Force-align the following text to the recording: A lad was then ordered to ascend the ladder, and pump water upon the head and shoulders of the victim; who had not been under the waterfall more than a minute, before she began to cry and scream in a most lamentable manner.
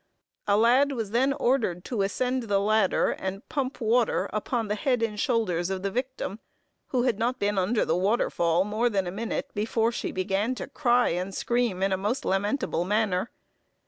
A 0.47 0.57
lad 0.57 0.93
was 0.93 1.11
then 1.11 1.31
ordered 1.33 1.85
to 1.85 2.01
ascend 2.01 2.41
the 2.41 2.57
ladder, 2.57 3.11
and 3.11 3.47
pump 3.49 3.79
water 3.79 4.31
upon 4.33 4.67
the 4.67 4.73
head 4.73 5.03
and 5.03 5.19
shoulders 5.19 5.69
of 5.69 5.83
the 5.83 5.91
victim; 5.91 6.39
who 6.87 7.03
had 7.03 7.19
not 7.19 7.37
been 7.37 7.59
under 7.59 7.85
the 7.85 7.95
waterfall 7.95 8.63
more 8.63 8.89
than 8.89 9.05
a 9.05 9.11
minute, 9.11 9.51
before 9.53 9.91
she 9.91 10.11
began 10.11 10.55
to 10.55 10.65
cry 10.65 11.09
and 11.09 11.35
scream 11.35 11.83
in 11.83 11.93
a 11.93 11.97
most 11.97 12.25
lamentable 12.25 12.83
manner. 12.83 13.29